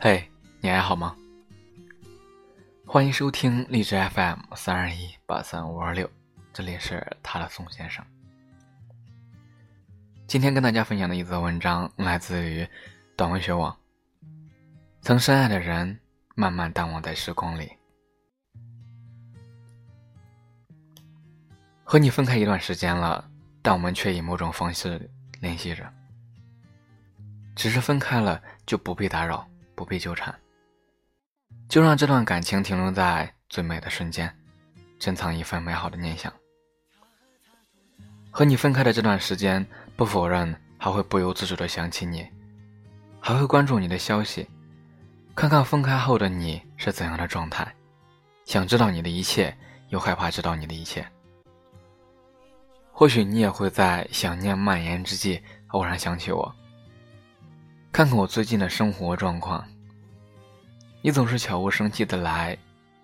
[0.00, 1.12] 嘿，你还好吗？
[2.86, 6.08] 欢迎收听荔枝 FM 三二一八三五二六，
[6.52, 8.04] 这里是他的宋先生。
[10.28, 12.64] 今天跟大家分享的一则文章来自于
[13.16, 13.76] 短文学网。
[15.02, 15.98] 曾深爱的人，
[16.36, 17.72] 慢慢淡忘在时光里。
[21.82, 23.28] 和你分开一段时间了，
[23.62, 25.10] 但我们却以某种方式
[25.40, 25.92] 联系着。
[27.56, 29.44] 只是分开了，就不必打扰。
[29.78, 30.34] 不必纠缠，
[31.68, 34.28] 就让这段感情停留在最美的瞬间，
[34.98, 36.32] 珍藏一份美好的念想。
[38.32, 42.26] 和你分开的这段时间，不否认还会不由自主的想起你，
[43.20, 44.48] 还会关注你的消息，
[45.36, 47.72] 看看分开后的你是怎样的状态，
[48.46, 49.56] 想知道你的一切，
[49.90, 51.06] 又害怕知道你的一切。
[52.90, 56.52] 或许你也会在想念蔓延之际，偶然想起我。
[57.98, 59.66] 看看我最近的生活状况，
[61.02, 62.56] 你总是悄无声息的来，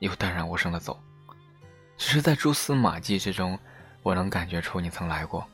[0.00, 1.00] 又淡然无声的走，
[1.96, 3.56] 只是在蛛丝马迹之中，
[4.02, 5.46] 我能感觉出你曾来过。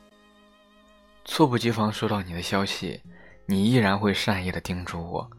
[1.23, 2.99] 猝不及防收到你的消息，
[3.45, 5.29] 你依然会善意的叮嘱我，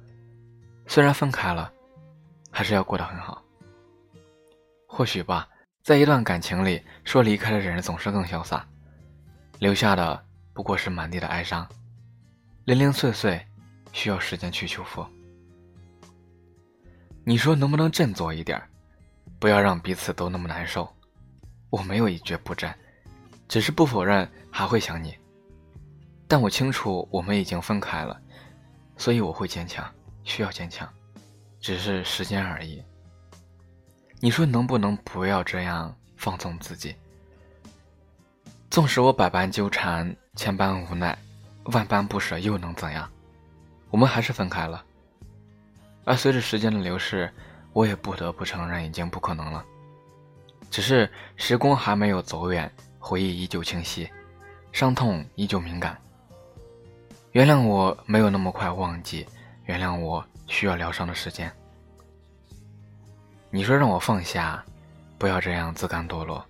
[0.87, 1.69] 虽然分开了，
[2.53, 3.43] 还是要过得很好。
[4.87, 5.49] 或许吧，
[5.83, 8.65] 在一段感情里，说离开的人总是更潇洒，
[9.59, 11.69] 留下的不过是满地的哀伤，
[12.65, 13.45] 零零碎碎。
[13.93, 15.05] 需要时间去修复。
[17.25, 18.63] 你说能不能振作一点
[19.39, 20.89] 不要让彼此都那么难受。
[21.71, 22.75] 我没有一蹶不振，
[23.47, 25.15] 只是不否认还会想你。
[26.27, 28.19] 但我清楚我们已经分开了，
[28.97, 29.87] 所以我会坚强，
[30.25, 30.89] 需要坚强，
[31.61, 32.83] 只是时间而已。
[34.21, 36.97] 你说能不能不要这样放纵自己？
[38.71, 41.17] 纵使我百般纠缠，千般无奈，
[41.65, 43.11] 万般不舍，又能怎样？
[43.91, 44.85] 我们还是分开了，
[46.05, 47.33] 而随着时间的流逝，
[47.73, 49.65] 我也不得不承认，已经不可能了。
[50.71, 54.09] 只是时光还没有走远，回忆依旧清晰，
[54.73, 55.97] 伤痛依旧敏感。
[57.33, 59.27] 原谅我没有那么快忘记，
[59.65, 61.51] 原谅我需要疗伤的时间。
[63.51, 64.63] 你说让我放下，
[65.17, 66.45] 不要这样自甘堕落，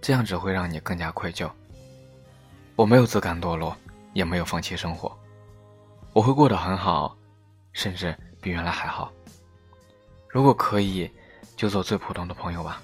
[0.00, 1.48] 这样只会让你更加愧疚。
[2.74, 3.76] 我没有自甘堕落，
[4.12, 5.16] 也没有放弃生活。
[6.18, 7.16] 我会过得很好，
[7.72, 9.12] 甚至比原来还好。
[10.28, 11.08] 如果可以，
[11.56, 12.82] 就做最普通的朋友吧，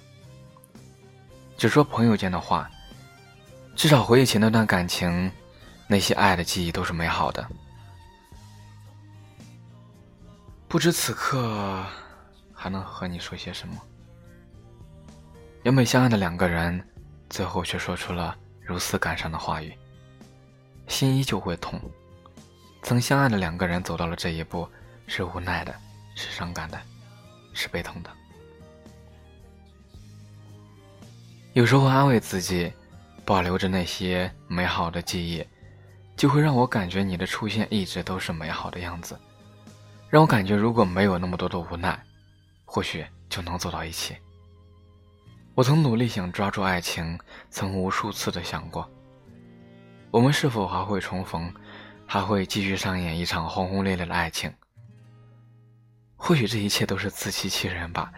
[1.57, 2.71] 只说朋友间的话。
[3.75, 5.29] 至少回忆起那段感情，
[5.89, 7.45] 那些爱的记忆都是美好的。
[10.69, 11.85] 不知此刻
[12.53, 13.75] 还能和你说些什么？
[15.65, 16.89] 原本相爱的两个人，
[17.29, 19.77] 最后却说出了如此感伤的话语，
[20.87, 21.81] 心依旧会痛。
[22.85, 24.69] 曾相爱的两个人走到了这一步，
[25.07, 25.75] 是无奈的，
[26.15, 26.79] 是伤感的，
[27.55, 28.11] 是悲痛的。
[31.55, 32.71] 有时候安慰自己，
[33.25, 35.43] 保留着那些美好的记忆，
[36.15, 39.19] 就会让我感觉你的出现一直都是美好的样子，
[40.11, 41.99] 让我感觉如果没有那么多的无奈，
[42.67, 44.15] 或许就能走到一起。
[45.55, 47.19] 我曾努力想抓住爱情，
[47.49, 48.87] 曾无数次的想过，
[50.11, 51.51] 我们是否还会重逢？
[52.07, 54.53] 还会继续上演一场轰轰烈烈的爱情。
[56.17, 58.13] 或许这一切都是自欺欺人吧。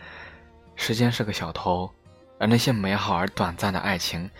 [0.76, 1.90] 时间是个小偷，
[2.38, 4.30] 而那些美好而短暂的爱情，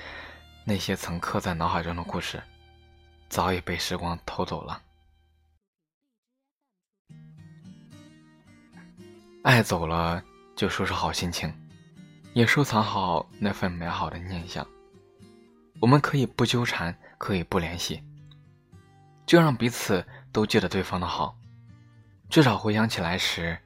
[0.65, 2.43] 那些曾刻在脑海中的故事，
[3.29, 4.83] 早已被时光偷走了。
[9.43, 10.23] 爱走了，
[10.55, 11.53] 就收拾好心情，
[12.35, 14.67] 也收藏好那份美好的念想。
[15.81, 18.03] 我们可以不纠缠，可以不联系。
[19.26, 21.37] 就让彼此都记得对方的好，
[22.31, 23.59] 至少回想起来时，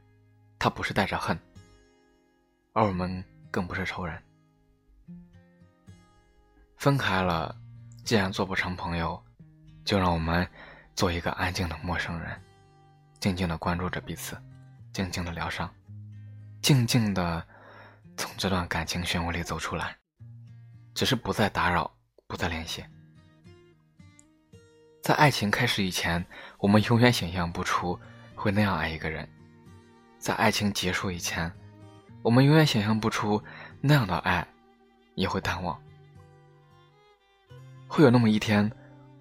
[0.58, 1.38] 他不是带着恨，
[2.72, 4.20] 而我们更不是仇人。
[6.78, 7.54] 分开了，
[8.04, 9.22] 既然做不成朋友，
[9.84, 10.48] 就让我们
[10.94, 12.40] 做一个安静的陌生人，
[13.20, 14.34] 静静的关注着彼此，
[14.94, 15.70] 静静的疗伤，
[16.62, 17.46] 静静的
[18.16, 19.94] 从这段感情漩涡里走出来，
[20.94, 21.94] 只是不再打扰，
[22.26, 22.82] 不再联系。
[25.00, 26.24] 在爱情开始以前，
[26.58, 27.98] 我们永远想象不出
[28.34, 29.26] 会那样爱一个人；
[30.18, 31.50] 在爱情结束以前，
[32.22, 33.42] 我们永远想象不出
[33.80, 34.46] 那样的爱
[35.14, 35.80] 也会淡忘。
[37.88, 38.70] 会有那么一天，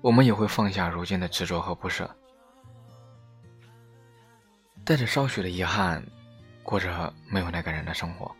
[0.01, 2.13] 我们也会放下如今的执着和不舍，
[4.83, 6.05] 带着少许的遗憾，
[6.61, 8.35] 过着没有那个人的生活。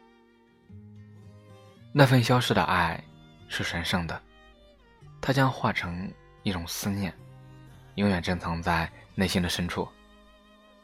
[1.94, 3.02] 那份消失的爱
[3.48, 4.22] 是神圣的，
[5.22, 6.14] 它将化成
[6.44, 7.12] 一种思念。
[8.00, 9.86] 永远珍藏在内心的深处，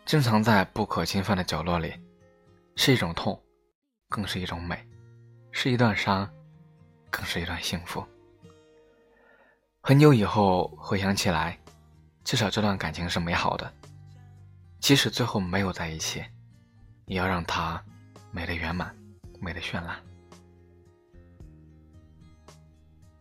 [0.06, 1.94] 珍藏在不可侵犯的角落里，
[2.76, 3.42] 是一种痛，
[4.10, 4.76] 更是一种美；
[5.50, 6.30] 是一段伤，
[7.10, 8.06] 更是一段幸福。
[9.80, 11.58] 很久以后回想起来，
[12.26, 13.74] 至少这段感情是美好的。
[14.82, 16.22] 即使最后没有在一起，
[17.06, 17.82] 也要让它
[18.30, 18.94] 美得圆满，
[19.40, 19.98] 美得绚烂。